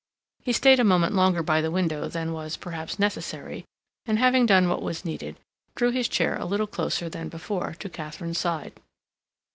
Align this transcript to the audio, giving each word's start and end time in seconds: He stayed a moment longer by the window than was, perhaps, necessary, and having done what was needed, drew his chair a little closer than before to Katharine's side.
He 0.41 0.51
stayed 0.51 0.79
a 0.79 0.83
moment 0.83 1.13
longer 1.13 1.43
by 1.43 1.61
the 1.61 1.69
window 1.69 2.07
than 2.07 2.33
was, 2.33 2.57
perhaps, 2.57 2.97
necessary, 2.97 3.65
and 4.07 4.17
having 4.17 4.47
done 4.47 4.67
what 4.67 4.81
was 4.81 5.05
needed, 5.05 5.37
drew 5.75 5.91
his 5.91 6.07
chair 6.09 6.35
a 6.37 6.45
little 6.45 6.65
closer 6.65 7.07
than 7.07 7.29
before 7.29 7.75
to 7.75 7.87
Katharine's 7.87 8.39
side. 8.39 8.79